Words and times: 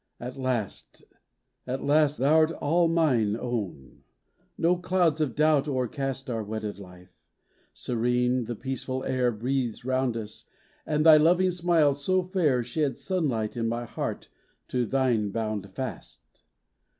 At 0.19 0.35
last, 0.35 1.03
at 1.67 1.83
last 1.83 2.17
Thou'rt 2.17 2.51
all 2.53 2.87
mine 2.87 3.37
own!— 3.39 4.01
No 4.67 4.75
clouds 4.75 5.21
of 5.21 5.35
doubt 5.35 5.67
o'ercast 5.67 6.27
Our 6.27 6.43
wedded 6.43 6.79
life; 6.79 7.19
serene 7.71 8.45
the 8.45 8.55
peaceful 8.55 9.03
air 9.03 9.31
Breathes 9.31 9.85
round 9.85 10.17
us 10.17 10.45
and 10.87 11.05
thy 11.05 11.17
loving 11.17 11.51
smile 11.51 11.93
so 11.93 12.23
fair 12.23 12.63
Sheds 12.63 12.99
sunlight 13.03 13.55
in 13.55 13.69
my 13.69 13.85
heart 13.85 14.27
to 14.69 14.87
thine 14.87 15.29
bound 15.29 15.69
fast. 15.75 16.45